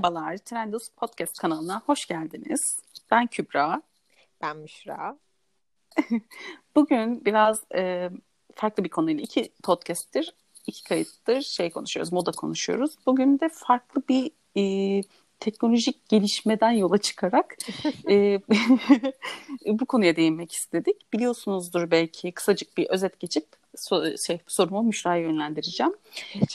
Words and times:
Merhabalar, 0.00 0.36
Trendus 0.38 0.88
Podcast 0.96 1.38
kanalına 1.38 1.82
hoş 1.86 2.06
geldiniz. 2.06 2.80
Ben 3.10 3.26
Kübra. 3.26 3.82
Ben 4.42 4.56
Müşra. 4.56 5.18
Bugün 6.74 7.24
biraz 7.24 7.60
e, 7.74 8.10
farklı 8.54 8.84
bir 8.84 8.88
konuyla 8.88 9.22
iki 9.22 9.52
podcast'tir, 9.62 10.34
iki 10.66 10.84
kayıttır 10.84 11.40
şey 11.40 11.70
konuşuyoruz, 11.70 12.12
moda 12.12 12.30
konuşuyoruz. 12.32 12.90
Bugün 13.06 13.40
de 13.40 13.48
farklı 13.52 14.02
bir 14.08 14.30
e, 14.56 15.02
teknolojik 15.40 16.08
gelişmeden 16.08 16.70
yola 16.70 16.98
çıkarak 16.98 17.56
e, 18.10 18.40
bu 19.66 19.86
konuya 19.86 20.16
değinmek 20.16 20.52
istedik. 20.52 21.12
Biliyorsunuzdur 21.12 21.90
belki 21.90 22.32
kısacık 22.32 22.76
bir 22.76 22.86
özet 22.86 23.20
geçip 23.20 23.46
so, 23.76 24.04
şey, 24.26 24.40
sorumu 24.46 24.82
Müşra'ya 24.82 25.22
yönlendireceğim. 25.22 25.92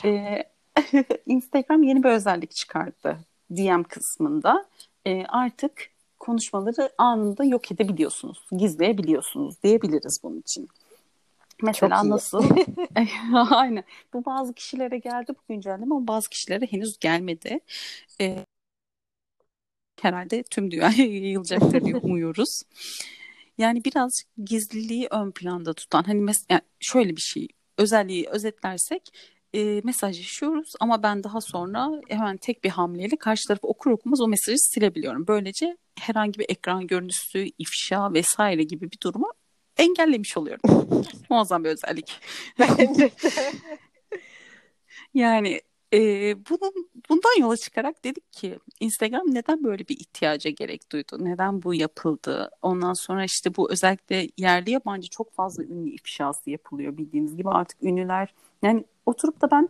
E, 0.05 0.43
Instagram 1.25 1.83
yeni 1.83 2.03
bir 2.03 2.09
özellik 2.09 2.51
çıkardı 2.51 3.19
DM 3.51 3.83
kısmında. 3.83 4.65
E, 5.07 5.25
artık 5.25 5.89
konuşmaları 6.19 6.89
anında 6.97 7.43
yok 7.43 7.71
edebiliyorsunuz, 7.71 8.43
gizleyebiliyorsunuz 8.51 9.63
diyebiliriz 9.63 10.19
bunun 10.23 10.39
için. 10.39 10.69
Mesela 11.61 12.09
nasıl? 12.09 12.43
Aynen. 13.49 13.83
Bu 14.13 14.25
bazı 14.25 14.53
kişilere 14.53 14.97
geldi 14.97 15.31
bu 15.31 15.53
güncelleme 15.53 15.95
ama 15.95 16.07
bazı 16.07 16.29
kişilere 16.29 16.65
henüz 16.65 16.99
gelmedi. 16.99 17.59
Ee, 18.21 18.45
herhalde 20.01 20.43
tüm 20.43 20.71
dünyaya 20.71 20.97
yayılacaktır 20.97 21.85
diye 21.85 21.95
umuyoruz. 21.95 22.63
Yani 23.57 23.85
birazcık 23.85 24.27
gizliliği 24.45 25.07
ön 25.11 25.31
planda 25.31 25.73
tutan 25.73 26.03
hani 26.03 26.21
mes- 26.21 26.45
yani 26.49 26.61
şöyle 26.79 27.15
bir 27.15 27.21
şey 27.21 27.47
özelliği 27.77 28.27
özetlersek 28.29 29.01
e, 29.55 29.81
mesajlaşıyoruz 29.83 30.73
ama 30.79 31.03
ben 31.03 31.23
daha 31.23 31.41
sonra 31.41 31.91
hemen 32.09 32.37
tek 32.37 32.63
bir 32.63 32.69
hamleyle 32.69 33.15
karşı 33.15 33.47
tarafı 33.47 33.67
okur 33.67 33.91
okumaz 33.91 34.21
o 34.21 34.27
mesajı 34.27 34.57
silebiliyorum. 34.57 35.27
Böylece 35.27 35.77
herhangi 35.99 36.39
bir 36.39 36.45
ekran 36.49 36.87
görüntüsü, 36.87 37.49
ifşa 37.57 38.13
vesaire 38.13 38.63
gibi 38.63 38.91
bir 38.91 38.97
durumu 39.03 39.31
engellemiş 39.77 40.37
oluyorum. 40.37 40.61
Muazzam 41.29 41.63
bir 41.63 41.69
özellik. 41.69 42.19
Bence 42.59 43.11
yani 45.13 45.61
e, 45.93 45.99
bunun, 46.49 46.89
bundan 47.09 47.39
yola 47.39 47.57
çıkarak 47.57 48.03
dedik 48.03 48.33
ki 48.33 48.59
Instagram 48.79 49.23
neden 49.27 49.63
böyle 49.63 49.87
bir 49.87 49.99
ihtiyaca 49.99 50.49
gerek 50.49 50.91
duydu? 50.91 51.17
Neden 51.19 51.63
bu 51.63 51.73
yapıldı? 51.75 52.49
Ondan 52.61 52.93
sonra 52.93 53.23
işte 53.25 53.55
bu 53.55 53.71
özellikle 53.71 54.29
yerli 54.37 54.71
yabancı 54.71 55.09
çok 55.09 55.33
fazla 55.33 55.63
ünlü 55.63 55.89
ifşası 55.89 56.49
yapılıyor 56.49 56.97
bildiğiniz 56.97 57.37
gibi 57.37 57.49
artık 57.49 57.83
ünlüler 57.83 58.33
yani 58.63 58.85
oturup 59.05 59.41
da 59.41 59.51
ben 59.51 59.69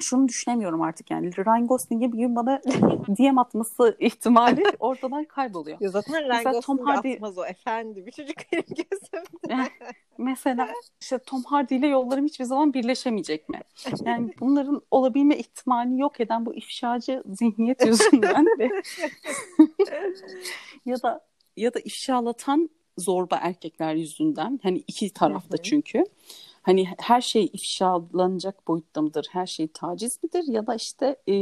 şunu 0.00 0.28
düşünemiyorum 0.28 0.82
artık 0.82 1.10
yani 1.10 1.36
Ryan 1.36 1.66
Gosling'e 1.66 2.12
bir 2.12 2.18
gün 2.18 2.36
bana 2.36 2.60
DM 3.08 3.38
atması 3.38 3.96
ihtimali 3.98 4.62
ortadan 4.78 5.24
kayboluyor. 5.24 5.76
Ya 5.80 5.88
zaten 5.88 6.24
Ryan 6.24 6.44
Gosling 6.44 6.64
Tom 6.64 6.78
Hardy... 6.78 7.14
atmaz 7.14 7.38
o 7.38 7.44
efendi 7.44 8.06
bir 8.06 8.12
çocuk 8.12 8.36
benim 8.52 8.64
gözümde. 8.68 9.68
Mesela 10.18 10.68
işte 11.00 11.18
Tom 11.18 11.42
Hardy 11.42 11.76
ile 11.76 11.86
yollarım 11.86 12.26
hiçbir 12.26 12.44
zaman 12.44 12.74
birleşemeyecek 12.74 13.48
mi? 13.48 13.60
Yani 14.04 14.34
bunların 14.40 14.82
olabilme 14.90 15.36
ihtimalini 15.36 16.00
yok 16.00 16.20
eden 16.20 16.46
bu 16.46 16.54
ifşacı 16.54 17.22
zihniyet 17.26 17.86
yüzünden 17.86 18.46
de 18.58 18.70
ya 20.86 21.02
da 21.02 21.20
ya 21.56 21.74
da 21.74 21.78
ifşalatan 21.80 22.70
zorba 22.98 23.36
erkekler 23.42 23.94
yüzünden 23.94 24.60
hani 24.62 24.78
iki 24.86 25.12
tarafta 25.12 25.56
çünkü 25.56 26.04
hani 26.62 26.88
her 26.98 27.20
şey 27.20 27.50
ifşalanacak 27.52 28.68
boyutta 28.68 29.02
mıdır? 29.02 29.26
Her 29.32 29.46
şey 29.46 29.68
taciz 29.68 30.22
midir? 30.22 30.44
Ya 30.46 30.66
da 30.66 30.74
işte 30.74 31.16
e, 31.28 31.32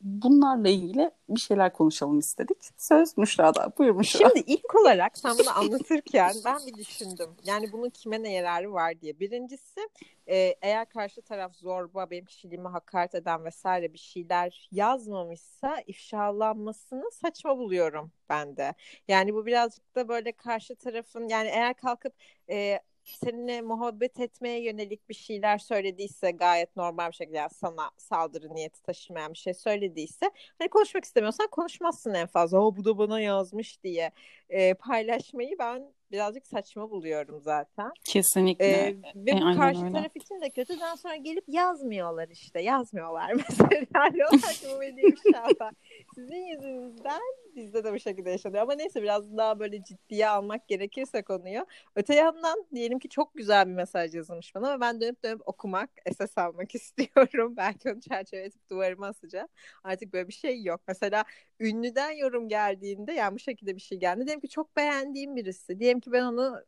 bunlarla 0.00 0.68
ilgili 0.68 1.10
bir 1.28 1.40
şeyler 1.40 1.72
konuşalım 1.72 2.18
istedik. 2.18 2.58
Söz 2.76 3.18
Müşra'da. 3.18 3.72
Buyur 3.78 3.94
Müşra. 3.94 4.28
Şimdi 4.28 4.44
ilk 4.46 4.74
olarak 4.74 5.18
sen 5.18 5.38
bunu 5.38 5.50
anlatırken 5.58 6.32
ben 6.44 6.58
bir 6.66 6.74
düşündüm. 6.74 7.30
Yani 7.44 7.72
bunun 7.72 7.90
kime 7.90 8.22
ne 8.22 8.32
yararı 8.32 8.72
var 8.72 9.00
diye. 9.00 9.20
Birincisi 9.20 9.80
e, 10.26 10.54
eğer 10.62 10.88
karşı 10.88 11.22
taraf 11.22 11.54
zorba, 11.54 12.10
benim 12.10 12.24
kişiliğimi 12.24 12.68
hakaret 12.68 13.14
eden 13.14 13.44
vesaire 13.44 13.92
bir 13.92 13.98
şeyler 13.98 14.68
yazmamışsa 14.72 15.80
ifşalanmasını 15.86 17.10
saçma 17.12 17.58
buluyorum 17.58 18.12
ben 18.28 18.56
de. 18.56 18.74
Yani 19.08 19.34
bu 19.34 19.46
birazcık 19.46 19.94
da 19.94 20.08
böyle 20.08 20.32
karşı 20.32 20.76
tarafın 20.76 21.28
yani 21.28 21.48
eğer 21.48 21.74
kalkıp 21.74 22.14
e, 22.50 22.80
seninle 23.16 23.60
muhabbet 23.62 24.20
etmeye 24.20 24.62
yönelik 24.64 25.08
bir 25.08 25.14
şeyler 25.14 25.58
söylediyse 25.58 26.30
gayet 26.30 26.76
normal 26.76 27.10
bir 27.10 27.16
şekilde 27.16 27.36
yani 27.36 27.50
sana 27.50 27.90
saldırı 27.96 28.54
niyeti 28.54 28.82
taşımayan 28.82 29.32
bir 29.32 29.38
şey 29.38 29.54
söylediyse 29.54 30.30
hani 30.58 30.68
konuşmak 30.68 31.04
istemiyorsan 31.04 31.46
konuşmazsın 31.50 32.14
en 32.14 32.26
fazla. 32.26 32.60
O 32.60 32.76
bu 32.76 32.84
da 32.84 32.98
bana 32.98 33.20
yazmış 33.20 33.82
diye 33.84 34.10
e, 34.48 34.74
paylaşmayı 34.74 35.58
ben 35.58 35.92
birazcık 36.12 36.46
saçma 36.46 36.90
buluyorum 36.90 37.40
zaten. 37.40 37.90
Kesinlikle. 38.04 38.66
Ee, 38.66 38.96
ve 39.16 39.30
e, 39.30 39.34
bu 39.34 39.56
karşı 39.56 39.80
öyle. 39.84 39.92
taraf 39.92 40.16
için 40.16 40.40
de 40.40 40.50
kötüden 40.50 40.94
sonra 40.94 41.16
gelip 41.16 41.44
yazmıyorlar 41.48 42.28
işte. 42.28 42.62
Yazmıyorlar 42.62 43.32
mesela. 43.34 44.14
Diyorlar 44.14 44.52
ki 44.52 44.66
bu 44.76 44.80
benim 44.80 45.08
inşallah. 45.08 45.72
Sizin 46.14 46.46
yüzünüzden 46.46 47.20
bizde 47.56 47.84
de 47.84 47.92
bu 47.92 47.98
şekilde 47.98 48.30
yaşanıyor. 48.30 48.62
Ama 48.62 48.74
neyse 48.74 49.02
biraz 49.02 49.36
daha 49.36 49.58
böyle 49.58 49.84
ciddiye 49.84 50.28
almak 50.28 50.68
gerekirse 50.68 51.22
konuyu. 51.22 51.66
Öte 51.96 52.14
yandan 52.14 52.66
diyelim 52.74 52.98
ki 52.98 53.08
çok 53.08 53.34
güzel 53.34 53.66
bir 53.66 53.72
mesaj 53.74 54.14
yazılmış 54.14 54.54
bana 54.54 54.76
ve 54.76 54.80
ben 54.80 55.00
dönüp 55.00 55.24
dönüp 55.24 55.48
okumak, 55.48 55.90
esas 56.06 56.38
almak 56.38 56.74
istiyorum. 56.74 57.54
Belki 57.56 57.90
onu 57.90 58.00
çerçeveletip 58.00 58.70
duvarıma 58.70 59.06
asacağım. 59.06 59.48
Artık 59.84 60.12
böyle 60.12 60.28
bir 60.28 60.32
şey 60.32 60.62
yok. 60.62 60.80
Mesela 60.88 61.24
ünlüden 61.60 62.10
yorum 62.10 62.48
geldiğinde 62.48 63.12
yani 63.12 63.34
bu 63.34 63.38
şekilde 63.38 63.76
bir 63.76 63.80
şey 63.80 63.98
geldi. 63.98 64.26
Diyelim 64.26 64.40
ki 64.40 64.48
çok 64.48 64.76
beğendiğim 64.76 65.36
birisi. 65.36 65.80
Diyelim 65.80 66.00
ki 66.00 66.12
ben 66.12 66.22
onu 66.22 66.64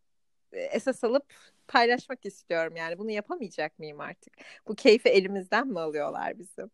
e, 0.53 0.61
esas 0.61 1.05
alıp 1.05 1.35
paylaşmak 1.69 2.27
istiyorum. 2.27 2.77
Yani 2.77 2.99
bunu 2.99 3.11
yapamayacak 3.11 3.79
mıyım 3.79 4.01
artık? 4.01 4.33
Bu 4.69 4.75
keyfi 4.75 5.09
elimizden 5.09 5.69
mi 5.69 5.81
alıyorlar 5.81 6.39
bizim? 6.39 6.71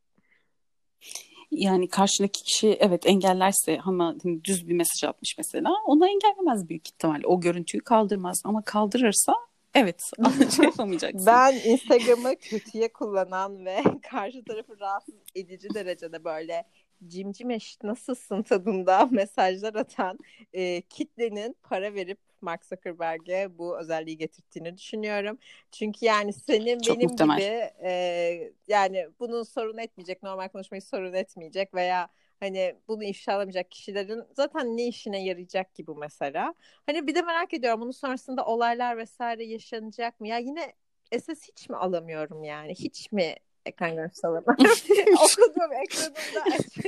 yani 1.51 1.89
karşındaki 1.89 2.43
kişi 2.43 2.77
evet 2.81 3.07
engellerse 3.07 3.81
ama 3.85 4.17
hani 4.23 4.45
düz 4.45 4.69
bir 4.69 4.75
mesaj 4.75 5.05
atmış 5.05 5.35
mesela 5.39 5.71
onu 5.87 6.09
engellemez 6.09 6.69
büyük 6.69 6.89
ihtimal. 6.89 7.21
O 7.25 7.41
görüntüyü 7.41 7.85
kaldırmaz 7.85 8.43
ama 8.45 8.63
kaldırırsa 8.63 9.35
evet 9.75 10.03
şey 10.57 10.65
yapamayacaksın. 10.65 11.27
ben 11.27 11.55
Instagram'ı 11.65 12.37
kötüye 12.37 12.93
kullanan 12.93 13.65
ve 13.65 13.83
karşı 14.11 14.45
tarafı 14.45 14.81
rahatsız 14.81 15.15
edici 15.35 15.75
derecede 15.75 16.25
böyle 16.25 16.65
cimcim 17.07 17.51
eşit 17.51 17.85
nasılsın 17.85 18.43
tadında 18.43 19.07
mesajlar 19.07 19.75
atan 19.75 20.19
e, 20.53 20.81
kitlenin 20.83 21.57
para 21.63 21.95
verip 21.95 22.19
Mark 22.41 22.65
Zuckerberg'e 22.67 23.59
bu 23.59 23.79
özelliği 23.81 24.17
getirdiğini 24.19 24.77
düşünüyorum. 24.77 25.39
Çünkü 25.73 26.07
yani 26.07 26.33
senin 26.33 26.87
Çok 26.87 26.97
benim 26.99 27.11
muhtemel. 27.11 27.37
gibi 27.37 27.71
e, 27.85 28.53
yani 28.69 29.09
bunu 29.21 29.45
sorun 29.45 29.79
etmeyecek, 29.79 30.23
normal 30.23 30.49
konuşmayı 30.49 30.83
sorun 30.83 31.13
etmeyecek 31.13 31.75
veya 31.75 32.09
hani 32.41 32.75
bunu 32.89 33.05
ifşalamayacak 33.05 33.71
kişilerin 33.71 34.25
zaten 34.37 34.77
ne 34.77 34.87
işine 34.87 35.25
yarayacak 35.25 35.75
ki 35.75 35.87
bu 35.87 35.95
mesela. 35.97 36.55
Hani 36.87 37.07
bir 37.07 37.15
de 37.15 37.23
merak 37.23 37.55
ediyorum 37.55 37.81
bunun 37.81 37.91
sonrasında 37.91 38.45
olaylar 38.47 38.97
vesaire 38.99 39.45
yaşanacak 39.45 40.21
mı? 40.21 40.29
Ya 40.29 40.39
yine 40.39 40.73
SS 41.19 41.49
hiç 41.49 41.69
mi 41.69 41.77
alamıyorum 41.77 42.45
yani? 42.45 42.75
Hiç 42.75 43.13
mi 43.13 43.35
ekran 43.69 43.95
görüntüsü 43.97 44.27
alamıyorum? 44.27 44.77
Okudum 45.17 45.73
ekranımda 45.85 46.57
açık. 46.57 46.85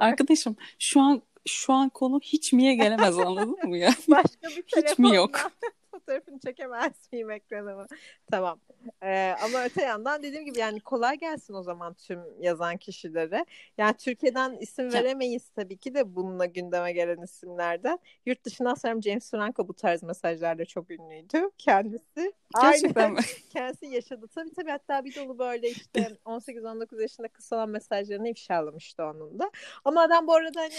Arkadaşım 0.00 0.56
şu 0.78 1.00
an 1.00 1.22
şu 1.48 1.72
an 1.72 1.88
konu 1.88 2.20
hiç 2.22 2.52
miye 2.52 2.74
gelemez 2.74 3.18
anladın 3.18 3.68
mı 3.68 3.76
ya? 3.78 3.90
Başka 4.08 4.48
bir 4.48 4.64
hiç 4.76 4.98
mi 4.98 5.14
yok? 5.14 5.52
Fotoğrafını 6.00 6.38
çekemez 6.40 6.92
miyim 7.12 7.30
ekranıma? 7.30 7.86
Tamam. 8.30 8.60
Ee, 9.02 9.34
ama 9.44 9.64
öte 9.64 9.82
yandan 9.82 10.22
dediğim 10.22 10.44
gibi 10.44 10.58
yani 10.58 10.80
kolay 10.80 11.18
gelsin 11.18 11.54
o 11.54 11.62
zaman 11.62 11.94
tüm 11.94 12.20
yazan 12.40 12.76
kişilere. 12.76 13.44
Yani 13.78 13.94
Türkiye'den 13.94 14.56
isim 14.60 14.92
veremeyiz 14.92 15.48
tabii 15.48 15.76
ki 15.76 15.94
de 15.94 16.14
bununla 16.14 16.46
gündeme 16.46 16.92
gelen 16.92 17.22
isimlerden. 17.22 17.98
Yurt 18.26 18.44
dışından 18.44 18.74
sonra 18.74 19.02
James 19.02 19.30
Franco 19.30 19.68
bu 19.68 19.74
tarz 19.74 20.02
mesajlarla 20.02 20.64
çok 20.64 20.90
ünlüydü 20.90 21.50
kendisi. 21.58 22.32
Gerçekten 22.62 23.12
mi? 23.12 23.20
Kendisi 23.52 23.86
yaşadı. 23.86 24.26
Tabii 24.34 24.52
tabii 24.52 24.70
hatta 24.70 25.04
bir 25.04 25.14
dolu 25.14 25.38
böyle 25.38 25.70
işte 25.70 26.00
18-19 26.24 27.02
yaşında 27.02 27.28
kız 27.28 27.52
olan 27.52 27.68
mesajlarını 27.68 28.28
ifşalamıştı 28.28 29.04
onun 29.04 29.38
da. 29.38 29.50
Ama 29.84 30.02
adam 30.02 30.26
bu 30.26 30.34
arada 30.34 30.60
hani 30.60 30.74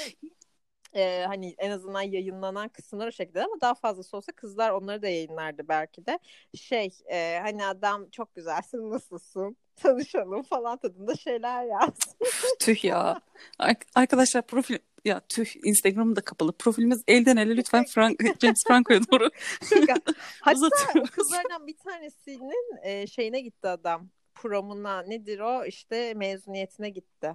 e, 0.95 1.25
hani 1.27 1.55
en 1.57 1.71
azından 1.71 2.01
yayınlanan 2.01 2.69
kısımlar 2.69 3.07
o 3.07 3.11
şekilde 3.11 3.43
ama 3.43 3.61
daha 3.61 3.73
fazlası 3.73 4.17
olsa 4.17 4.31
kızlar 4.31 4.71
onları 4.71 5.01
da 5.01 5.07
yayınlardı 5.07 5.67
belki 5.67 6.05
de. 6.05 6.19
Şey 6.55 6.89
e, 7.11 7.39
hani 7.41 7.65
adam 7.65 8.09
çok 8.09 8.35
güzelsin 8.35 8.91
nasılsın 8.91 9.57
tanışalım 9.75 10.43
falan 10.43 10.77
tadında 10.77 11.15
şeyler 11.15 11.63
yazmış. 11.63 12.29
tüh 12.59 12.83
ya. 12.83 13.21
Arkadaşlar 13.95 14.41
profil 14.41 14.77
ya 15.05 15.21
tüh 15.29 15.45
Instagram'ım 15.63 16.15
da 16.15 16.21
kapalı. 16.21 16.53
Profilimiz 16.53 17.03
elden 17.07 17.37
ele 17.37 17.57
lütfen 17.57 17.85
Frank, 17.85 18.21
James 18.41 18.63
Franco'ya 18.67 18.99
doğru. 19.11 19.29
Hatta 20.41 21.03
kızlardan 21.11 21.67
bir 21.67 21.77
tanesinin 21.77 22.77
e, 22.83 23.07
şeyine 23.07 23.41
gitti 23.41 23.67
adam. 23.67 24.09
Promuna 24.35 25.01
nedir 25.01 25.39
o 25.39 25.65
işte 25.65 26.13
mezuniyetine 26.13 26.89
gitti. 26.89 27.33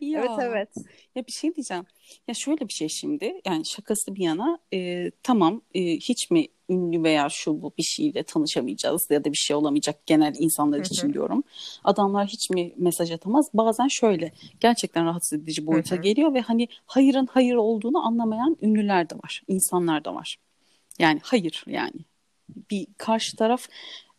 Ya. 0.00 0.20
Evet 0.20 0.30
evet. 0.42 0.68
Ya 1.14 1.26
bir 1.26 1.32
şey 1.32 1.54
diyeceğim. 1.54 1.84
Ya 2.28 2.34
şöyle 2.34 2.68
bir 2.68 2.72
şey 2.72 2.88
şimdi. 2.88 3.40
Yani 3.44 3.66
şakası 3.66 4.14
bir 4.14 4.22
yana 4.22 4.58
e, 4.72 5.10
tamam 5.22 5.62
e, 5.74 5.80
hiç 5.80 6.30
mi 6.30 6.46
ünlü 6.68 7.02
veya 7.02 7.28
şu 7.30 7.62
bu 7.62 7.72
bir 7.78 7.82
şeyle 7.82 8.22
tanışamayacağız 8.22 9.06
ya 9.10 9.24
da 9.24 9.32
bir 9.32 9.36
şey 9.36 9.56
olamayacak 9.56 10.06
genel 10.06 10.34
insanlar 10.38 10.80
için 10.80 11.12
diyorum. 11.12 11.44
Adamlar 11.84 12.26
hiç 12.26 12.50
mi 12.50 12.72
mesaj 12.76 13.10
atamaz? 13.10 13.50
Bazen 13.54 13.88
şöyle 13.88 14.32
gerçekten 14.60 15.06
rahatsız 15.06 15.42
edici 15.42 15.66
boyuta 15.66 15.96
geliyor 15.96 16.34
ve 16.34 16.40
hani 16.40 16.68
hayırın 16.86 17.26
hayır 17.26 17.54
olduğunu 17.54 18.06
anlamayan 18.06 18.56
ünlüler 18.62 19.10
de 19.10 19.14
var. 19.14 19.42
insanlar 19.48 20.04
da 20.04 20.14
var. 20.14 20.36
Yani 20.98 21.20
hayır 21.22 21.64
yani. 21.66 22.00
Bir 22.70 22.86
karşı 22.98 23.36
taraf 23.36 23.66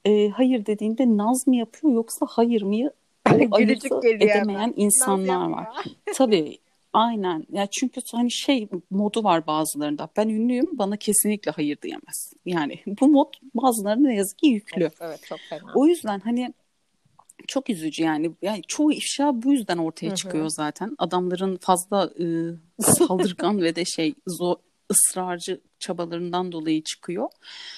e, 0.05 0.29
hayır 0.29 0.65
dediğinde 0.65 1.17
naz 1.17 1.47
mı 1.47 1.55
yapıyor 1.55 1.93
yoksa 1.93 2.25
hayır 2.29 2.61
mı 2.61 2.89
o 3.35 3.47
ayırt 3.55 3.85
edemeyen 4.05 4.73
insanlar 4.75 5.49
var. 5.49 5.67
Tabii 6.15 6.57
aynen. 6.93 7.45
Ya 7.51 7.67
çünkü 7.67 8.01
hani 8.11 8.31
şey 8.31 8.69
modu 8.89 9.23
var 9.23 9.47
bazılarında. 9.47 10.09
Ben 10.17 10.29
ünlüyüm 10.29 10.77
bana 10.77 10.97
kesinlikle 10.97 11.51
hayır 11.51 11.77
diyemez. 11.81 12.33
Yani 12.45 12.79
bu 12.99 13.07
mod 13.07 13.33
bazılarında 13.53 14.07
ne 14.07 14.15
yazık 14.15 14.37
ki 14.37 14.47
yüklü. 14.47 14.81
Evet, 14.81 14.97
evet 15.01 15.19
çok 15.25 15.39
fena. 15.49 15.71
O 15.75 15.87
yüzden 15.87 16.19
hani 16.19 16.53
çok 17.47 17.69
üzücü 17.69 18.03
yani. 18.03 18.31
yani 18.41 18.61
çoğu 18.67 18.91
ifşa 18.91 19.43
bu 19.43 19.53
yüzden 19.53 19.77
ortaya 19.77 20.15
çıkıyor 20.15 20.49
zaten. 20.49 20.95
Adamların 20.97 21.57
fazla 21.61 22.09
e, 22.19 22.25
saldırgan 22.81 23.61
ve 23.61 23.75
de 23.75 23.85
şey 23.85 24.13
zor, 24.27 24.55
ısrarcı 24.91 25.61
çabalarından 25.79 26.51
dolayı 26.51 26.83
çıkıyor. 26.83 27.29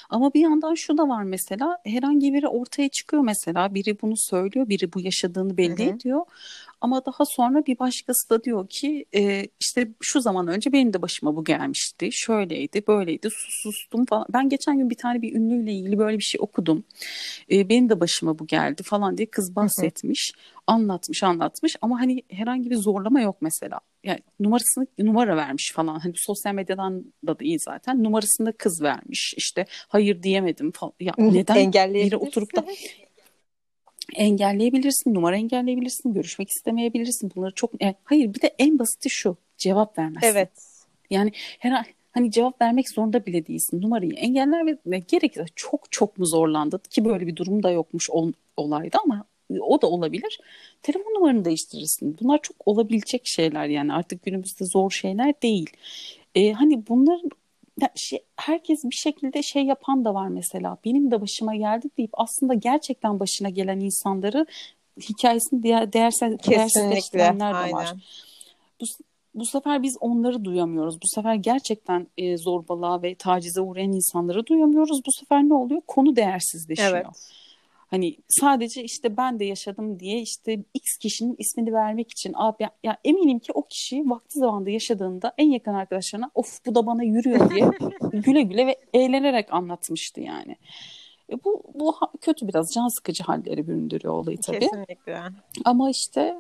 Ama 0.10 0.34
bir 0.34 0.42
yandan 0.42 0.74
şu 0.74 0.98
da 0.98 1.10
var 1.10 1.24
mesela 1.24 1.78
herhangi 1.86 2.34
biri 2.34 2.48
ortaya 2.48 2.90
çıkıyor 2.90 3.24
mesela 3.24 3.74
biri 3.74 4.02
bunu 4.02 4.14
söylüyor 4.18 4.70
biri 4.70 4.94
bu 4.94 5.02
yaşadığını 5.02 5.58
belli 5.58 5.86
Hı-hı. 5.86 5.96
ediyor. 5.96 6.22
Ama 6.82 7.06
daha 7.06 7.26
sonra 7.26 7.66
bir 7.66 7.80
başkası 7.80 8.30
da 8.30 8.44
diyor 8.44 8.68
ki 8.70 9.06
e, 9.16 9.48
işte 9.60 9.88
şu 10.02 10.22
zaman 10.22 10.48
önce 10.48 10.74
benim 10.74 10.94
de 10.94 11.02
başıma 11.02 11.36
bu 11.36 11.44
gelmişti. 11.44 12.10
Şöyleydi, 12.12 12.84
böyleydi, 12.88 13.30
sustum 13.64 14.06
falan. 14.06 14.26
Ben 14.34 14.50
geçen 14.50 14.78
gün 14.78 14.90
bir 14.90 14.96
tane 14.96 15.22
bir 15.22 15.36
ünlüyle 15.36 15.74
ilgili 15.74 15.98
böyle 15.98 16.18
bir 16.18 16.24
şey 16.24 16.40
okudum. 16.42 16.84
E, 17.52 17.70
benim 17.70 17.90
de 17.90 18.00
başıma 18.00 18.40
bu 18.40 18.48
geldi 18.48 18.84
falan 18.84 19.18
diye 19.18 19.26
kız 19.26 19.56
bahsetmiş. 19.56 20.34
Hı 20.36 20.42
hı. 20.42 20.58
Anlatmış, 20.68 21.24
anlatmış 21.24 21.76
ama 21.82 22.00
hani 22.00 22.24
herhangi 22.30 22.70
bir 22.70 22.76
zorlama 22.76 23.22
yok 23.22 23.38
mesela. 23.42 23.80
Yani 24.04 24.20
numarasını 24.40 24.88
numara 25.00 25.38
vermiş 25.38 25.72
falan. 25.76 26.00
Hani 26.00 26.14
sosyal 26.16 26.54
medyadan 26.54 27.14
da 27.28 27.40
değil 27.40 27.60
zaten. 27.62 27.87
Numarasını 27.96 28.48
da 28.48 28.52
kız 28.52 28.82
vermiş. 28.82 29.34
İşte 29.38 29.66
hayır 29.70 30.24
diyemedim 30.24 30.72
falan. 30.72 30.94
Ya 31.00 31.14
neden 31.18 31.74
biri 31.94 32.18
oturup 32.18 32.56
da 32.56 32.66
engelleyebilirsin, 34.16 35.14
numara 35.14 35.36
engelleyebilirsin, 35.36 36.14
görüşmek 36.14 36.50
istemeyebilirsin. 36.50 37.32
Bunları 37.36 37.54
çok 37.56 37.82
yani, 37.82 37.96
hayır 38.04 38.34
bir 38.34 38.42
de 38.42 38.56
en 38.60 38.80
basiti 38.80 39.10
şu. 39.10 39.38
Cevap 39.58 39.98
vermezsin. 39.98 40.28
Evet. 40.28 40.52
Yani 41.10 41.32
her 41.60 41.86
hani 42.12 42.32
cevap 42.32 42.62
vermek 42.62 42.90
zorunda 42.90 43.26
bile 43.26 43.48
değilsin. 43.48 43.82
Numarayı 43.82 44.14
engeller 44.14 44.78
ve, 44.86 45.00
gerekirse 45.00 45.46
çok 45.56 45.92
çok 45.92 46.18
mu 46.18 46.26
zorlandın 46.26 46.82
ki 46.90 47.06
böyle 47.06 47.28
bir 47.28 47.36
durum 47.36 47.64
da 47.64 47.72
yokmuş 47.72 48.10
ol, 48.10 48.32
olayda 48.58 49.00
ama 49.04 49.26
o 49.60 49.82
da 49.82 49.88
olabilir. 49.88 50.40
Telefon 50.82 51.12
numaranı 51.12 51.46
değiştirirsin. 51.46 52.18
Bunlar 52.22 52.42
çok 52.42 52.68
olabilecek 52.68 53.22
şeyler 53.26 53.68
yani 53.68 53.94
artık 53.94 54.24
günümüzde 54.24 54.66
zor 54.66 54.92
şeyler 54.92 55.42
değil. 55.42 55.70
Ee, 56.36 56.52
hani 56.52 56.88
bunların 56.88 57.30
şey, 57.96 58.20
herkes 58.36 58.84
bir 58.84 58.96
şekilde 58.96 59.44
şey 59.44 59.64
yapan 59.66 60.06
da 60.06 60.14
var 60.14 60.28
mesela. 60.28 60.78
Benim 60.86 61.12
de 61.12 61.22
başıma 61.22 61.56
geldi 61.56 61.90
deyip 61.98 62.12
aslında 62.14 62.54
gerçekten 62.54 63.20
başına 63.20 63.50
gelen 63.50 63.80
insanları 63.80 64.46
hikayesini 65.02 65.64
değer, 65.64 65.94
değersiz, 65.94 66.40
değersizleştirenler 66.50 67.68
de 67.68 67.74
var. 67.74 67.94
Bu, 68.82 68.86
bu 69.36 69.46
sefer 69.46 69.84
biz 69.84 69.98
onları 70.00 70.46
duyamıyoruz. 70.46 71.02
Bu 71.02 71.08
sefer 71.08 71.36
gerçekten 71.36 72.08
e, 72.18 72.38
zorbalığa 72.38 73.02
ve 73.02 73.16
tacize 73.16 73.62
uğrayan 73.62 73.92
insanları 73.92 74.46
duyamıyoruz. 74.46 75.02
Bu 75.06 75.12
sefer 75.12 75.44
ne 75.44 75.54
oluyor? 75.54 75.82
Konu 75.88 76.16
değersizleşiyor. 76.16 76.90
Evet. 76.90 77.08
Hani 77.88 78.18
sadece 78.28 78.84
işte 78.84 79.18
ben 79.18 79.40
de 79.40 79.46
yaşadım 79.46 80.00
diye 80.00 80.22
işte 80.22 80.64
X 80.74 80.98
kişinin 80.98 81.36
ismini 81.38 81.74
vermek 81.74 82.12
için 82.12 82.34
abi 82.36 82.64
ya, 82.64 82.72
ya 82.84 82.98
eminim 83.04 83.40
ki 83.40 83.52
o 83.52 83.68
kişi 83.68 84.10
vakti 84.10 84.40
zamanında 84.40 84.70
yaşadığında 84.70 85.34
en 85.38 85.52
yakın 85.52 85.74
arkadaşlarına 85.74 86.32
of 86.36 86.66
bu 86.66 86.76
da 86.76 86.86
bana 86.86 87.04
yürüyor 87.04 87.50
diye 87.50 87.70
güle 88.22 88.42
güle 88.42 88.68
ve 88.68 88.76
eğlenerek 88.94 89.54
anlatmıştı 89.54 90.22
yani. 90.22 90.56
E 91.30 91.44
bu 91.44 91.64
bu 91.74 91.96
kötü 92.22 92.48
biraz 92.48 92.74
can 92.74 92.88
sıkıcı 92.88 93.24
halleri 93.24 93.68
büründürüyor 93.68 94.14
olayı 94.14 94.38
tabii. 94.38 94.60
Kesinlikle. 94.60 95.22
Ama 95.66 95.90
işte 95.90 96.36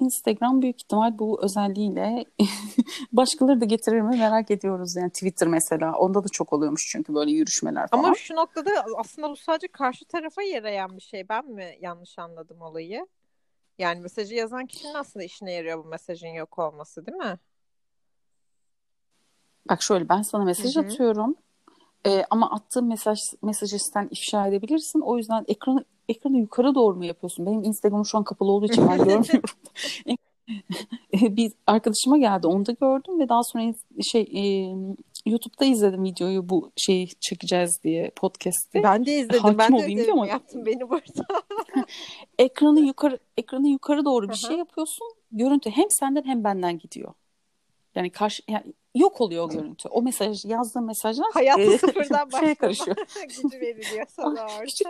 Instagram 0.00 0.62
büyük 0.62 0.82
ihtimal 0.82 1.18
bu 1.18 1.44
özelliğiyle 1.44 2.24
başkaları 3.12 3.60
da 3.60 3.64
getirir 3.64 4.00
mi 4.00 4.16
merak 4.16 4.50
ediyoruz. 4.50 4.96
Yani 4.96 5.10
Twitter 5.10 5.48
mesela 5.48 5.94
onda 5.94 6.24
da 6.24 6.28
çok 6.28 6.52
oluyormuş 6.52 6.88
çünkü 6.92 7.14
böyle 7.14 7.30
yürüşmeler 7.30 7.88
falan. 7.88 8.04
Ama 8.04 8.14
şu 8.14 8.36
noktada 8.36 8.70
aslında 8.96 9.30
bu 9.30 9.36
sadece 9.36 9.68
karşı 9.68 10.04
tarafa 10.04 10.42
yarayan 10.42 10.96
bir 10.96 11.02
şey. 11.02 11.28
Ben 11.28 11.46
mi 11.46 11.76
yanlış 11.80 12.18
anladım 12.18 12.62
olayı? 12.62 13.06
Yani 13.78 14.00
mesajı 14.00 14.34
yazan 14.34 14.66
kişinin 14.66 14.94
aslında 14.94 15.24
işine 15.24 15.52
yarıyor 15.52 15.84
bu 15.84 15.88
mesajın 15.88 16.28
yok 16.28 16.58
olması 16.58 17.06
değil 17.06 17.18
mi? 17.18 17.38
Bak 19.68 19.82
şöyle 19.82 20.08
ben 20.08 20.22
sana 20.22 20.44
mesaj 20.44 20.76
Hı-hı. 20.76 20.84
atıyorum. 20.84 21.36
Ee, 22.06 22.24
ama 22.30 22.50
attığım 22.50 22.88
mesaj 22.88 23.20
mesajı 23.42 23.78
sen 23.78 24.08
ifşa 24.10 24.46
edebilirsin. 24.46 25.00
O 25.00 25.16
yüzden 25.16 25.44
ekranı 25.48 25.84
ekranı 26.10 26.38
yukarı 26.38 26.74
doğru 26.74 26.96
mu 26.96 27.04
yapıyorsun? 27.04 27.46
Benim 27.46 27.64
Instagram'ım 27.64 28.06
şu 28.06 28.18
an 28.18 28.24
kapalı 28.24 28.50
olduğu 28.50 28.66
için 28.66 28.88
ben 28.88 28.98
görmüyorum. 29.04 29.42
bir 31.36 31.52
arkadaşıma 31.66 32.18
geldi 32.18 32.46
onu 32.46 32.66
da 32.66 32.72
gördüm 32.72 33.20
ve 33.20 33.28
daha 33.28 33.42
sonra 33.42 33.74
şey 34.12 34.22
e, 34.22 34.42
YouTube'da 35.26 35.64
izledim 35.64 36.04
videoyu 36.04 36.48
bu 36.48 36.70
şeyi 36.76 37.08
çekeceğiz 37.20 37.80
diye 37.84 38.10
podcast'i. 38.16 38.82
Ben 38.82 39.06
de 39.06 39.18
izledim. 39.18 39.40
Hakim 39.40 39.58
ben 39.58 39.78
de 39.78 39.84
ödevimi 39.84 40.12
ama... 40.12 40.26
yaptım 40.26 40.66
beni 40.66 40.90
burada. 40.90 41.24
ekranı 42.38 42.80
yukarı 42.80 43.18
ekranı 43.36 43.68
yukarı 43.68 44.04
doğru 44.04 44.28
bir 44.28 44.34
şey 44.34 44.56
yapıyorsun. 44.56 45.06
Görüntü 45.32 45.70
hem 45.70 45.90
senden 45.90 46.22
hem 46.22 46.44
benden 46.44 46.78
gidiyor. 46.78 47.12
Yani 47.94 48.10
karşı 48.10 48.42
yani 48.48 48.72
yok 48.94 49.20
oluyor 49.20 49.44
o 49.44 49.48
görüntü. 49.48 49.88
O 49.88 50.02
mesaj 50.02 50.44
yazdığım 50.44 50.86
mesajlar 50.86 51.26
hayatı 51.34 51.62
e, 51.62 51.78
sıfırdan 51.78 52.32
başlıyor. 52.32 52.54
karışıyor. 52.54 52.96
Gücü 53.28 53.60
veriliyor 53.60 54.06
sana 54.08 54.28
orada. 54.28 54.64
Küçük, 54.64 54.86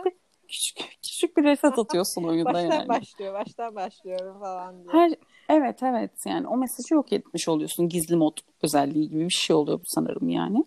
küçük, 0.51 0.79
küçük 1.03 1.37
bir 1.37 1.45
reset 1.45 1.79
atıyorsun 1.79 2.25
oyunda 2.25 2.53
baştan 2.53 2.63
yani. 2.63 2.89
Baştan 2.89 2.89
başlıyor, 2.89 3.35
baştan 3.35 3.75
başlıyorum 3.75 4.41
falan 4.41 4.85
diye. 4.85 4.93
Her, 4.93 5.15
evet 5.49 5.83
evet 5.83 6.11
yani 6.27 6.49
o 6.49 6.57
mesajı 6.57 6.95
yok 6.95 7.13
etmiş 7.13 7.49
oluyorsun. 7.49 7.89
Gizli 7.89 8.17
mod 8.17 8.39
özelliği 8.63 9.09
gibi 9.09 9.25
bir 9.25 9.31
şey 9.31 9.57
oluyor 9.57 9.79
bu 9.79 9.85
sanırım 9.87 10.29
yani. 10.29 10.65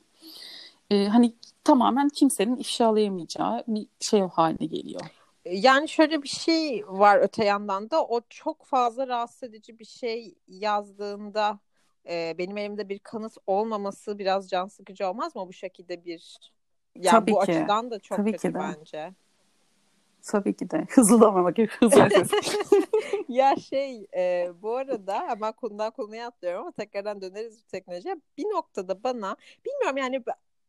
Ee, 0.90 1.06
hani 1.06 1.36
tamamen 1.64 2.10
kimsenin 2.10 2.56
ifşalayamayacağı 2.56 3.64
bir 3.68 3.88
şey 4.00 4.22
haline 4.22 4.66
geliyor. 4.66 5.02
Yani 5.46 5.90
şöyle 5.90 6.24
bir 6.24 6.28
şey 6.28 6.84
var 6.88 7.20
öte 7.22 7.46
yandan 7.46 7.90
da 7.90 8.06
o 8.06 8.22
çok 8.30 8.66
fazla 8.66 9.08
rahatsız 9.08 9.44
edici 9.44 9.80
bir 9.80 9.86
şey 9.86 10.36
yazdığında 10.48 11.60
e, 12.10 12.36
benim 12.38 12.58
elimde 12.58 12.90
bir 12.90 13.00
kanıt 13.00 13.38
olmaması 13.48 14.20
biraz 14.20 14.50
can 14.50 14.68
sıkıcı 14.68 15.08
olmaz 15.08 15.36
mı 15.36 15.48
bu 15.48 15.54
şekilde 15.54 16.06
bir 16.06 16.38
yani 16.96 17.12
Tabii 17.12 17.32
bu 17.32 17.40
ki. 17.40 17.52
açıdan 17.52 17.92
da 17.92 18.00
çok 18.00 18.18
Tabii 18.18 18.32
kötü 18.32 18.48
ki 18.48 18.54
de. 18.54 18.60
bence. 18.60 19.14
Tabii 20.28 20.56
ki 20.56 20.70
de. 20.70 20.88
Hızlı 20.90 21.22
davranmak 21.22 21.58
hızlı 21.58 22.10
ya 23.30 23.56
şey 23.56 24.08
e, 24.16 24.52
bu 24.62 24.76
arada 24.76 25.28
hemen 25.28 25.54
konudan 25.54 25.92
konuya 25.92 26.28
atlıyorum 26.28 26.62
ama 26.62 26.72
tekrardan 26.72 27.22
döneriz 27.22 27.64
bu 27.64 27.68
teknolojiye. 27.68 28.16
Bir 28.38 28.44
noktada 28.46 29.04
bana 29.04 29.36
bilmiyorum 29.66 29.98
yani 29.98 30.24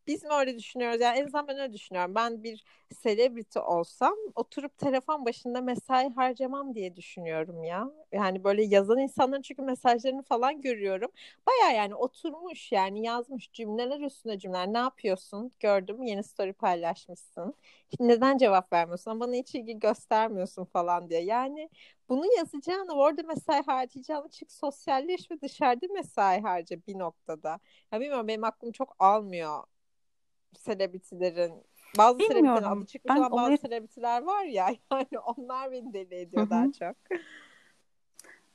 biz 0.07 0.25
mi 0.25 0.31
öyle 0.33 0.59
düşünüyoruz? 0.59 1.01
Yani 1.01 1.19
en 1.19 1.25
azından 1.25 1.49
ben 1.49 1.59
öyle 1.59 1.73
düşünüyorum. 1.73 2.15
Ben 2.15 2.43
bir 2.43 2.65
celebrity 3.03 3.59
olsam 3.59 4.15
oturup 4.35 4.79
telefon 4.79 5.25
başında 5.25 5.61
mesai 5.61 6.11
harcamam 6.15 6.75
diye 6.75 6.97
düşünüyorum 6.97 7.65
ya. 7.65 7.91
Yani 8.13 8.45
böyle 8.45 8.63
yazan 8.65 8.99
insanların 8.99 9.43
çünkü 9.43 9.63
mesajlarını 9.63 10.23
falan 10.23 10.61
görüyorum. 10.61 11.11
Baya 11.47 11.71
yani 11.77 11.95
oturmuş 11.95 12.73
yani 12.73 13.03
yazmış 13.07 13.53
cümleler 13.53 14.01
üstüne 14.01 14.39
cümleler. 14.39 14.73
Ne 14.73 14.79
yapıyorsun? 14.79 15.53
Gördüm 15.61 16.03
yeni 16.03 16.23
story 16.25 16.53
paylaşmışsın. 16.53 17.55
Neden 18.01 18.39
cevap 18.39 18.73
vermiyorsun? 18.73 19.21
Bana 19.21 19.35
hiç 19.35 19.55
ilgi 19.55 19.79
göstermiyorsun 19.79 20.65
falan 20.65 21.11
diye. 21.11 21.21
Yani 21.25 21.71
bunu 22.09 22.25
yazacağını 22.39 22.93
orada 22.95 23.23
mesai 23.23 23.63
harcayacağını 23.67 24.29
çık 24.29 24.53
sosyalleş 24.53 25.31
ve 25.31 25.41
dışarıda 25.41 25.87
mesai 25.95 26.41
harca 26.41 26.77
bir 26.87 26.99
noktada. 26.99 27.61
Ya 27.93 28.01
bilmiyorum 28.01 28.29
benim 28.29 28.45
aklım 28.45 28.73
çok 28.73 28.97
almıyor 28.99 29.65
selebritilerin 30.61 31.53
bazı 31.99 32.19
selebritilerin 32.19 32.65
adı 32.65 32.87
çıkmış 32.87 33.17
olan 33.17 33.33
bazı 33.33 33.57
selebritiler 33.57 34.23
var 34.23 34.45
ya 34.45 34.69
yani 34.93 35.19
onlar 35.37 35.73
beni 35.73 35.93
deli 35.93 36.15
ediyor 36.15 36.43
Hı-hı. 36.43 36.51
daha 36.51 36.73
çok. 36.73 36.97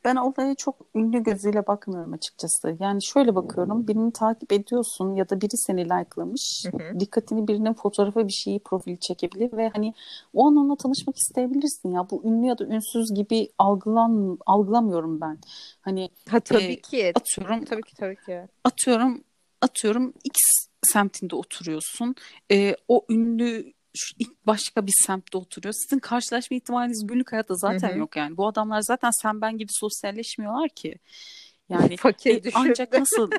ben 0.06 0.15
olaya 0.15 0.56
çok 0.56 0.75
ünlü 0.96 1.24
gözüyle 1.24 1.68
bakmıyorum 1.68 2.13
açıkçası. 2.13 2.77
Yani 2.79 3.03
şöyle 3.03 3.36
bakıyorum. 3.36 3.88
Birini 3.88 4.13
takip 4.13 4.53
ediyorsun 4.53 5.15
ya 5.15 5.29
da 5.29 5.41
biri 5.41 5.58
seni 5.58 5.86
likelamış. 5.86 6.63
Hı 6.72 6.77
hı. 6.77 7.00
Dikkatini 7.00 7.48
birinin 7.48 7.74
fotoğrafı 7.74 8.27
bir 8.27 8.34
şeyi 8.34 8.60
profili 8.60 9.00
çekebilir 9.00 9.58
ve 9.58 9.70
hani 9.70 9.94
o 10.34 10.48
an 10.48 10.56
onunla 10.56 10.75
tanışmak 10.75 11.18
isteyebilirsin 11.18 11.91
ya. 11.91 12.10
Bu 12.10 12.24
ünlü 12.25 12.48
ya 12.48 12.58
da 12.58 12.65
ünsüz 12.65 13.13
gibi 13.15 13.50
algılan 13.58 14.38
algılamıyorum 14.46 15.22
ben. 15.22 15.38
Hani 15.82 16.10
ha, 16.29 16.39
tabii 16.39 16.63
e, 16.63 16.82
ki. 16.82 17.12
Atıyorum. 17.15 17.65
Tabii 17.65 17.82
ki 17.82 17.96
tabii 17.96 18.15
ki. 18.25 18.41
Atıyorum 18.63 19.24
atıyorum 19.62 20.13
X 20.24 20.39
semtinde 20.83 21.36
oturuyorsun. 21.36 22.15
E, 22.51 22.75
o 22.88 23.05
ünlü 23.09 23.74
şu 23.98 24.15
ilk 24.19 24.48
başka 24.48 24.88
bir 24.88 24.93
semtte 25.05 25.38
oturuyor. 25.38 25.74
Sizin 25.74 26.00
karşılaşma 26.00 26.57
ihtimaliniz 26.57 27.07
günlük 27.07 27.31
hayatta 27.31 27.55
zaten 27.55 27.89
Hı-hı. 27.89 27.98
yok 27.98 28.15
yani. 28.15 28.38
Bu 28.38 28.48
adamlar 28.48 28.81
zaten 28.81 29.12
sen 29.21 29.41
ben 29.41 29.57
gibi 29.57 29.71
sosyalleşmiyorlar 29.71 30.69
ki. 30.69 31.00
Yani 31.69 31.98
fakir 31.98 32.45
e, 32.45 32.51
ancak 32.53 32.93
nasıl 32.93 33.31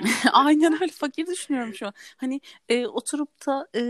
Aynen 0.32 0.72
öyle 0.72 0.92
fakir 0.92 1.26
düşünüyorum 1.26 1.74
şu 1.74 1.86
an. 1.86 1.92
Hani 2.16 2.40
e, 2.68 2.86
oturup 2.86 3.46
da 3.46 3.68
e, 3.76 3.82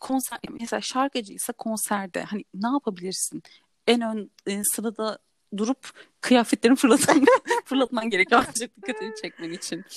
konser 0.00 0.38
mesela 0.60 0.80
şarkıcıysa 0.80 1.52
konserde 1.52 2.22
hani 2.22 2.44
ne 2.54 2.68
yapabilirsin? 2.68 3.42
En 3.86 4.00
ön 4.00 4.30
e, 4.46 4.62
sırada 4.74 5.18
durup 5.56 5.90
kıyafetlerini 6.20 6.76
fırlatman, 6.76 7.26
fırlatman 7.66 8.10
gerekiyor 8.10 8.44
ancak 8.48 8.76
dikkatini 8.76 9.14
çekmen 9.22 9.50
için. 9.50 9.84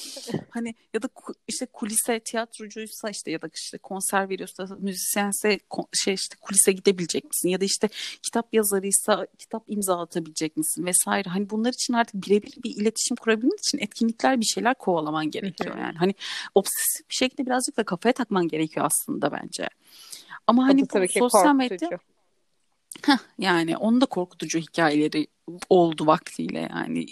Hani 0.49 0.75
ya 0.93 1.01
da 1.01 1.09
işte 1.47 1.65
kulise 1.65 2.19
tiyatrocuysa 2.19 3.09
işte 3.09 3.31
ya 3.31 3.41
da 3.41 3.49
işte 3.55 3.77
konser 3.77 4.29
veriyorsa 4.29 4.67
müzisyense 4.79 5.59
şey 5.93 6.13
işte 6.13 6.35
kulise 6.41 6.71
gidebilecek 6.71 7.23
misin? 7.25 7.49
Ya 7.49 7.61
da 7.61 7.65
işte 7.65 7.89
kitap 8.23 8.53
yazarıysa 8.53 9.27
kitap 9.37 9.63
imza 9.67 10.01
atabilecek 10.01 10.57
misin 10.57 10.85
vesaire. 10.85 11.29
Hani 11.29 11.49
bunlar 11.49 11.69
için 11.69 11.93
artık 11.93 12.15
birebir 12.15 12.53
bir 12.63 12.81
iletişim 12.81 13.15
kurabilmek 13.15 13.59
için 13.59 13.77
etkinlikler 13.77 14.39
bir 14.39 14.45
şeyler 14.45 14.75
kovalaman 14.75 15.31
gerekiyor 15.31 15.77
yani. 15.77 15.97
Hani 15.97 16.15
obsesif 16.55 17.09
bir 17.09 17.15
şekilde 17.15 17.45
birazcık 17.45 17.77
da 17.77 17.83
kafaya 17.83 18.13
takman 18.13 18.47
gerekiyor 18.47 18.85
aslında 18.85 19.31
bence. 19.31 19.69
Ama 20.47 20.67
hani 20.67 20.81
bu 20.81 21.19
sosyal 21.19 21.55
medya 21.55 21.99
Heh, 23.09 23.17
yani 23.39 23.77
onun 23.77 24.01
da 24.01 24.05
korkutucu 24.05 24.59
hikayeleri 24.59 25.27
oldu 25.69 26.07
vaktiyle 26.07 26.69
yani 26.71 27.05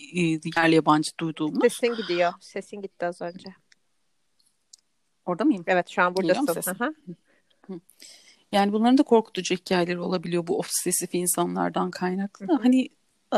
yerli 0.58 0.76
yabancı 0.76 1.12
duyduğumuz. 1.20 1.74
Sesin 1.74 1.96
gidiyor. 1.96 2.34
Sesin 2.40 2.82
gitti 2.82 3.06
az 3.06 3.22
önce. 3.22 3.50
Orada 5.26 5.46
mıyım? 5.46 5.64
Evet 5.68 5.90
şu 5.90 6.02
an 6.02 6.16
buradasın. 6.16 6.96
Yani 8.52 8.74
bunların 8.74 8.98
da 8.98 9.04
korkutucu 9.04 9.56
hikayeleri 9.56 10.00
olabiliyor 10.00 10.48
bu 10.48 10.60
obsesif 10.60 11.16
insanlardan 11.16 11.92
kaynaklı. 11.92 12.48
Hı 12.48 12.54
hı. 12.54 12.58
Hani 12.58 12.90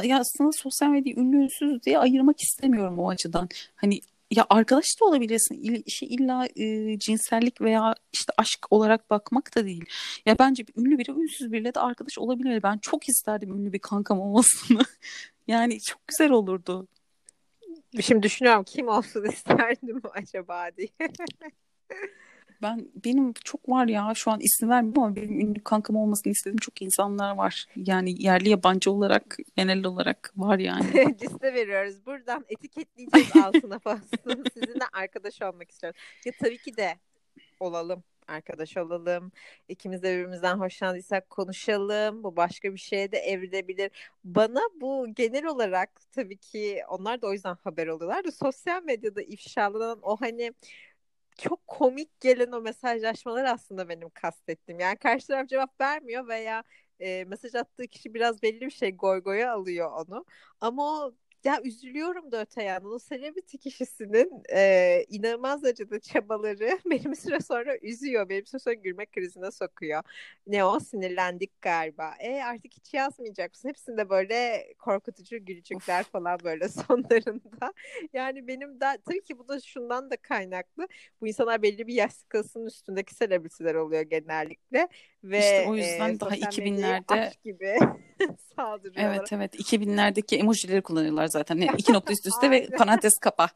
ya 0.04 0.20
aslında 0.20 0.52
sosyal 0.52 0.90
medya 0.90 1.14
ünlü 1.16 1.38
ünsüz 1.38 1.84
diye 1.84 2.00
ayırmak 2.00 2.42
istemiyorum 2.42 3.00
o 3.00 3.10
açıdan. 3.10 3.50
Hani 3.76 4.02
ya 4.32 4.46
arkadaş 4.50 4.86
da 5.02 5.06
olabilirsin. 5.06 5.56
İl, 5.56 5.84
işi 5.86 6.06
illa 6.06 6.48
e, 6.56 7.00
cinsellik 7.00 7.62
veya 7.62 7.96
işte 8.14 8.34
aşk 8.38 8.68
olarak 8.70 9.10
bakmak 9.10 9.56
da 9.56 9.66
değil. 9.66 9.86
Ya 10.26 10.40
bence 10.40 10.66
ünlü 10.78 10.98
biri 10.98 11.12
ünsüz 11.12 11.52
biriyle 11.52 11.74
de 11.74 11.80
arkadaş 11.80 12.18
olabilir. 12.18 12.64
Ben 12.64 12.78
çok 12.78 13.10
isterdim 13.10 13.52
ünlü 13.52 13.74
bir 13.74 13.80
kankam 13.80 14.20
olmasını. 14.20 14.82
yani 15.48 15.82
çok 15.82 16.08
güzel 16.08 16.32
olurdu. 16.32 16.88
Şimdi 18.02 18.24
düşünüyorum 18.24 18.64
kim 18.64 18.88
olsun 18.88 19.26
isterdim 19.32 20.02
acaba 20.14 20.70
diye. 20.78 20.90
Ben 22.62 22.88
benim 23.06 23.34
çok 23.34 23.70
var 23.70 23.88
ya 23.88 24.12
şu 24.16 24.32
an 24.32 24.40
isim 24.40 24.70
vermiyorum 24.70 25.04
ama 25.04 25.16
benim 25.16 25.40
ünlü 25.40 25.64
kankam 25.64 25.96
olmasını 25.96 26.32
istediğim 26.32 26.58
çok 26.58 26.82
insanlar 26.82 27.36
var. 27.36 27.66
Yani 27.76 28.24
yerli 28.24 28.50
yabancı 28.50 28.92
olarak 28.92 29.38
genel 29.58 29.86
olarak 29.86 30.34
var 30.38 30.60
yani. 30.60 30.86
Liste 31.22 31.54
veriyoruz. 31.54 32.06
Buradan 32.06 32.46
etiketleyeceğiz 32.50 33.36
altına 33.36 33.80
bastım. 33.86 34.44
Sizinle 34.54 34.86
arkadaş 34.94 35.42
olmak 35.42 35.72
istiyorum. 35.72 36.00
Ya 36.26 36.34
tabii 36.40 36.58
ki 36.58 36.78
de 36.78 36.98
olalım 37.60 38.04
arkadaş 38.30 38.78
olalım. 38.78 39.32
İkimiz 39.68 40.04
de 40.04 40.18
birbirimizden 40.18 40.58
hoşlandıysak 40.58 41.30
konuşalım. 41.30 42.24
Bu 42.24 42.36
başka 42.36 42.74
bir 42.74 42.80
şeye 42.80 43.12
de 43.12 43.18
evrilebilir. 43.18 43.92
Bana 44.24 44.62
bu 44.82 45.08
genel 45.16 45.46
olarak 45.46 45.90
tabii 46.12 46.38
ki 46.38 46.82
onlar 46.90 47.22
da 47.22 47.28
o 47.28 47.34
yüzden 47.34 47.56
haber 47.64 47.88
oluyorlar 47.88 48.24
da 48.24 48.32
sosyal 48.32 48.84
medyada 48.84 49.22
ifşalanan 49.22 50.00
o 50.02 50.18
hani 50.22 50.54
çok 51.42 51.68
komik 51.68 52.20
gelen 52.22 52.52
o 52.52 52.62
mesajlaşmalar 52.62 53.46
aslında 53.46 53.90
benim 53.90 54.10
kastettiğim. 54.10 54.80
Yani 54.80 54.98
karşı 54.98 55.28
taraf 55.28 55.50
cevap 55.50 55.82
vermiyor 55.82 56.28
veya 56.28 56.64
e, 57.00 57.26
mesaj 57.26 57.56
attığı 57.56 57.88
kişi 57.88 58.14
biraz 58.14 58.42
belli 58.44 58.62
bir 58.62 58.72
şey 58.72 58.92
goy 58.96 59.20
goya 59.24 59.54
alıyor 59.54 59.92
onu. 59.92 60.26
Ama 60.62 60.84
o 61.06 61.16
ya 61.44 61.62
üzülüyorum 61.64 62.32
da 62.32 62.42
öte 62.42 62.64
yandan 62.64 62.92
o 62.92 63.00
celebrity 63.10 63.58
kişisinin 63.58 64.44
e, 64.54 65.06
inanılmaz 65.10 65.64
derecede 65.64 66.00
çabaları 66.00 66.80
benim 66.86 67.16
süre 67.16 67.40
sonra 67.40 67.78
üzüyor. 67.78 68.30
Benim 68.30 68.46
süre 68.46 68.60
sonra 68.60 68.74
gülme 68.74 69.06
krizine 69.06 69.52
sokuyor. 69.52 70.04
Ne 70.48 70.66
o 70.66 70.80
sinirlendik 70.80 71.62
galiba. 71.62 72.14
E 72.20 72.44
artık 72.44 72.74
hiç 72.74 72.94
yazmayacak 72.94 73.52
mısın? 73.52 73.70
Hepsinde 73.70 74.10
böyle 74.10 74.68
korkutucu 74.80 75.38
gülücükler 75.38 76.04
falan 76.04 76.40
böyle 76.44 76.70
sonlarında. 76.70 77.74
Yani 78.14 78.48
benim 78.48 78.80
de 78.80 78.98
tabii 79.06 79.24
ki 79.24 79.38
bu 79.38 79.48
da 79.48 79.60
şundan 79.60 80.10
da 80.10 80.18
kaynaklı. 80.18 80.88
Bu 81.22 81.28
insanlar 81.28 81.62
belli 81.62 81.88
bir 81.88 81.94
yaş 81.94 82.14
skalasının 82.14 82.66
üstündeki 82.66 83.16
celebrity'ler 83.16 83.76
oluyor 83.76 84.02
genellikle. 84.02 84.88
Ve 85.24 85.40
işte 85.40 85.66
o 85.68 85.76
yüzden 85.76 86.16
e, 86.16 86.20
daha 86.20 86.36
2000'lerde 86.36 87.32
gibi 87.44 87.78
saldırıyorlar. 88.56 89.16
Evet 89.16 89.34
evet 89.34 89.56
2000'lerdeki 89.56 90.38
emojileri 90.38 90.82
kullanıyorlar 90.82 91.28
zaten. 91.28 91.58
Yani 91.58 91.78
iki 91.78 91.94
nokta 91.94 92.14
üst 92.14 92.28
üste 92.28 92.52
ve 92.52 92.68
parantez 92.78 93.18
kapa. 93.18 93.50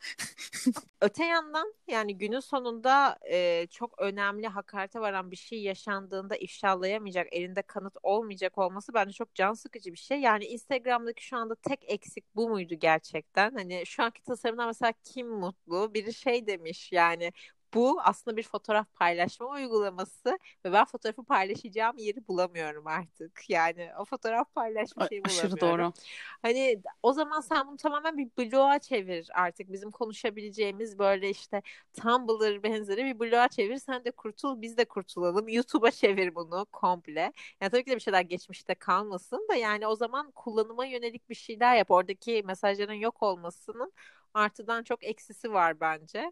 Öte 1.01 1.25
yandan 1.25 1.73
yani 1.87 2.17
günün 2.17 2.39
sonunda 2.39 3.17
e, 3.31 3.67
çok 3.67 4.01
önemli 4.01 4.47
hakarete 4.47 4.99
varan 4.99 5.31
bir 5.31 5.35
şey 5.35 5.61
yaşandığında 5.61 6.35
ifşalayamayacak, 6.35 7.27
elinde 7.31 7.61
kanıt 7.61 7.97
olmayacak 8.03 8.57
olması 8.57 8.93
bence 8.93 9.13
çok 9.13 9.35
can 9.35 9.53
sıkıcı 9.53 9.91
bir 9.91 9.97
şey. 9.97 10.19
Yani 10.19 10.45
Instagram'daki 10.45 11.25
şu 11.25 11.37
anda 11.37 11.55
tek 11.55 11.91
eksik 11.91 12.35
bu 12.35 12.49
muydu 12.49 12.75
gerçekten? 12.79 13.51
Hani 13.55 13.83
şu 13.85 14.03
anki 14.03 14.23
tasarımdan 14.23 14.67
mesela 14.67 14.93
kim 15.03 15.27
mutlu? 15.27 15.93
Biri 15.93 16.13
şey 16.13 16.47
demiş 16.47 16.91
yani 16.91 17.31
bu 17.73 18.01
aslında 18.01 18.37
bir 18.37 18.43
fotoğraf 18.43 18.93
paylaşma 18.95 19.47
uygulaması 19.47 20.39
ve 20.65 20.73
ben 20.73 20.85
fotoğrafı 20.85 21.23
paylaşacağım 21.23 21.97
yeri 21.97 22.27
bulamıyorum 22.27 22.87
artık. 22.87 23.49
Yani 23.49 23.89
o 23.99 24.05
fotoğraf 24.05 24.53
paylaşma 24.55 25.07
şeyi 25.07 25.25
bulamıyorum. 25.25 25.53
Aşırı 25.53 25.61
doğru. 25.61 25.93
Hani 26.41 26.81
o 27.03 27.13
zaman 27.13 27.41
sen 27.41 27.67
bunu 27.67 27.77
tamamen 27.77 28.17
bir 28.17 28.29
bloğa 28.37 28.79
çevir 28.79 29.29
artık. 29.33 29.71
Bizim 29.71 29.91
konuşabileceğimiz 29.91 30.99
böyle 30.99 31.29
işte 31.29 31.61
Tumblr 31.93 32.63
benzeri 32.63 33.05
bir 33.05 33.19
bloğa 33.19 33.47
çevir. 33.47 33.77
Sen 33.77 34.05
de 34.05 34.11
kurtul 34.11 34.61
biz 34.61 34.77
de 34.77 34.85
kurtulalım. 34.85 35.47
YouTube'a 35.47 35.91
çevir 35.91 36.35
bunu 36.35 36.65
komple. 36.71 37.33
Yani 37.61 37.71
tabii 37.71 37.83
ki 37.83 37.91
de 37.91 37.95
bir 37.95 38.01
şeyler 38.01 38.21
geçmişte 38.21 38.75
kalmasın 38.75 39.47
da 39.49 39.55
yani 39.55 39.87
o 39.87 39.95
zaman 39.95 40.31
kullanıma 40.31 40.85
yönelik 40.85 41.29
bir 41.29 41.35
şeyler 41.35 41.75
yap. 41.75 41.91
Oradaki 41.91 42.43
mesajların 42.45 42.93
yok 42.93 43.23
olmasının 43.23 43.93
artıdan 44.33 44.83
çok 44.83 45.03
eksisi 45.03 45.53
var 45.53 45.79
bence. 45.79 46.31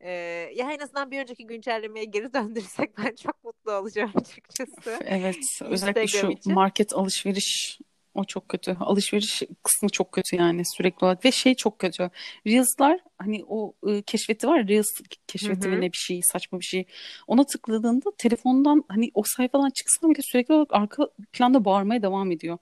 Ee, 0.00 0.10
ya 0.54 0.72
en 0.72 0.78
azından 0.78 1.10
bir 1.10 1.20
önceki 1.20 1.46
güncellemeye 1.46 2.04
geri 2.04 2.32
döndürürsek 2.34 2.98
ben 2.98 3.14
çok 3.14 3.44
mutlu 3.44 3.72
olacağım 3.72 4.12
açıkçası. 4.14 4.98
Evet 5.04 5.44
özellikle 5.64 6.06
şu 6.06 6.30
için. 6.30 6.52
market 6.52 6.92
alışveriş 6.92 7.78
o 8.14 8.24
çok 8.24 8.48
kötü. 8.48 8.76
Alışveriş 8.80 9.42
kısmı 9.62 9.88
çok 9.88 10.12
kötü 10.12 10.36
yani 10.36 10.62
sürekli 10.76 11.04
olarak. 11.04 11.24
Ve 11.24 11.32
şey 11.32 11.54
çok 11.54 11.78
kötü. 11.78 12.10
Reels'lar 12.46 13.00
hani 13.18 13.44
o 13.48 13.74
e, 13.86 14.02
keşfeti 14.02 14.48
var. 14.48 14.68
Reels 14.68 15.00
keşfeti 15.26 15.80
ne 15.80 15.92
bir 15.92 15.96
şey 15.96 16.20
saçma 16.32 16.60
bir 16.60 16.64
şey. 16.64 16.86
Ona 17.26 17.44
tıkladığında 17.44 18.10
telefondan 18.18 18.84
hani 18.88 19.10
o 19.14 19.22
sayfadan 19.26 19.70
çıksın 19.70 20.10
bile 20.10 20.22
sürekli 20.22 20.54
olarak 20.54 20.74
arka 20.74 21.08
planda 21.32 21.64
bağırmaya 21.64 22.02
devam 22.02 22.30
ediyor. 22.30 22.58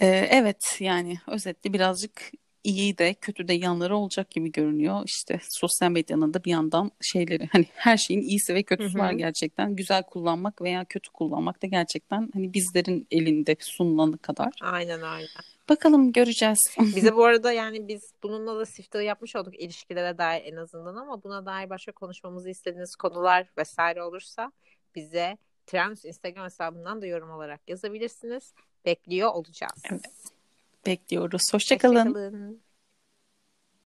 Ee, 0.00 0.06
evet 0.30 0.76
yani 0.80 1.18
özetle 1.26 1.72
birazcık 1.72 2.32
iyi 2.64 2.98
de 2.98 3.14
kötü 3.14 3.48
de 3.48 3.52
yanları 3.52 3.96
olacak 3.96 4.30
gibi 4.30 4.52
görünüyor. 4.52 5.02
İşte 5.06 5.40
sosyal 5.50 5.90
medyanın 5.90 6.34
da 6.34 6.44
bir 6.44 6.50
yandan 6.50 6.90
şeyleri 7.00 7.48
hani 7.52 7.66
her 7.74 7.96
şeyin 7.96 8.22
iyisi 8.22 8.54
ve 8.54 8.62
kötüsü 8.62 8.98
var 8.98 9.12
gerçekten. 9.12 9.76
Güzel 9.76 10.02
kullanmak 10.02 10.62
veya 10.62 10.84
kötü 10.84 11.10
kullanmak 11.10 11.62
da 11.62 11.66
gerçekten 11.66 12.30
hani 12.34 12.54
bizlerin 12.54 13.06
elinde 13.10 13.56
sunulana 13.60 14.16
kadar. 14.16 14.52
Aynen 14.60 15.00
aynen. 15.00 15.28
Bakalım 15.68 16.12
göreceğiz. 16.12 16.58
Bize 16.96 17.16
bu 17.16 17.24
arada 17.24 17.52
yani 17.52 17.88
biz 17.88 18.12
bununla 18.22 18.56
da 18.58 18.66
siftahı 18.66 19.02
yapmış 19.02 19.36
olduk 19.36 19.60
ilişkilere 19.60 20.18
dair 20.18 20.52
en 20.52 20.56
azından 20.56 20.96
ama 20.96 21.22
buna 21.22 21.46
dair 21.46 21.70
başka 21.70 21.92
konuşmamızı 21.92 22.50
istediğiniz 22.50 22.96
konular 22.96 23.46
vesaire 23.58 24.02
olursa 24.02 24.52
bize 24.94 25.38
Trans 25.66 26.04
Instagram 26.04 26.44
hesabından 26.44 27.02
da 27.02 27.06
yorum 27.06 27.30
olarak 27.30 27.60
yazabilirsiniz. 27.68 28.54
Bekliyor 28.84 29.30
olacağız. 29.30 29.82
Evet 29.90 30.39
bekliyoruz. 30.86 31.54
Hoşçakalın. 31.54 31.96
Hoşçakalın. 32.06 32.69